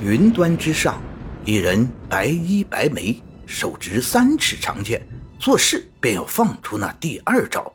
[0.00, 1.00] 云端之上，
[1.44, 5.00] 一人白衣白眉，手执三尺长剑，
[5.38, 7.72] 做事便要放出那第二招。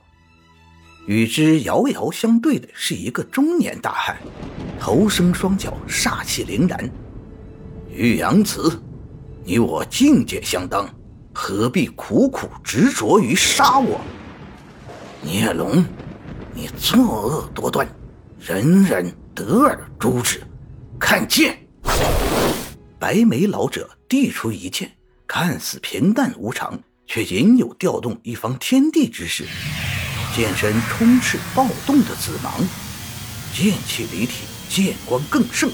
[1.08, 4.16] 与之遥遥相对的是一个中年大汉，
[4.80, 6.90] 头生双脚，煞气凛然。
[7.90, 8.80] 玉阳子，
[9.44, 10.88] 你我境界相当，
[11.34, 14.00] 何必苦苦执着于杀我？
[15.24, 15.84] 孽龙，
[16.54, 17.88] 你作恶多端，
[18.40, 20.40] 人人得而诛之。
[21.00, 21.58] 看剑！
[23.00, 24.92] 白眉老者递出一剑，
[25.28, 29.46] 看似平淡无常，却隐有调动一方天地之势。
[30.34, 32.54] 剑身充斥暴动的紫芒，
[33.54, 35.70] 剑气离体，剑光更盛，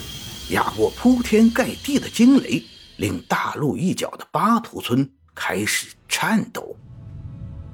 [0.50, 2.64] 压过铺天盖地的惊雷，
[2.96, 6.76] 令大陆一角的巴图村开始颤抖。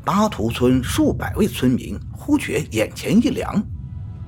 [0.04, 3.64] 巴图村数百位村民忽觉眼前一凉，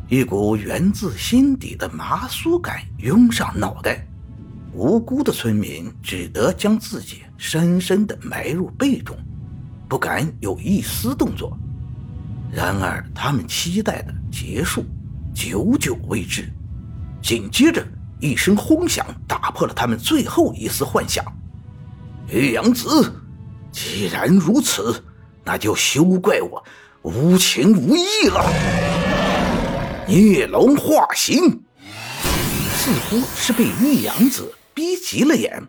[0.08, 4.08] 一股源自心底的麻酥感涌上脑袋。
[4.76, 9.18] 无辜的村民只得将自己深深地埋入背中，
[9.88, 11.58] 不敢有一丝动作。
[12.52, 14.84] 然而，他们期待的结束，
[15.34, 16.52] 久久未至。
[17.22, 17.88] 紧接着，
[18.20, 21.24] 一声轰响打破了他们最后一丝幻想。
[22.30, 23.14] 玉阳子，
[23.72, 25.02] 既然如此，
[25.46, 26.62] 那就休怪我
[27.02, 28.44] 无情无义了。
[30.06, 31.64] 孽龙化形，
[32.76, 35.64] 似乎是被玉阳子逼急了眼。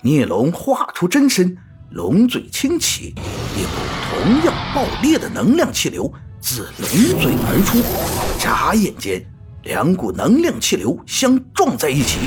[0.00, 1.56] 孽龙化出真身，
[1.90, 3.14] 龙嘴轻启，
[3.54, 3.70] 一股
[4.08, 6.10] 同样爆裂的能量气流。
[6.40, 6.88] 自龙
[7.20, 9.22] 嘴而出，眨眼间，
[9.64, 12.20] 两股能量气流相撞在一起，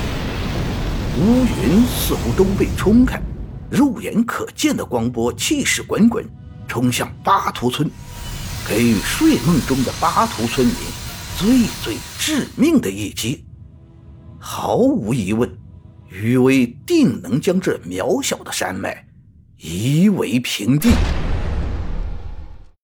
[1.17, 3.19] 乌云似乎都被冲开，
[3.71, 6.23] 肉眼可见的光波气势滚滚，
[6.67, 7.89] 冲向巴图村，
[8.67, 10.75] 给予睡梦中的巴图村民
[11.37, 13.45] 最最致命的一击。
[14.37, 15.49] 毫无疑问，
[16.09, 19.07] 余威定能将这渺小的山脉
[19.57, 20.89] 夷为平地。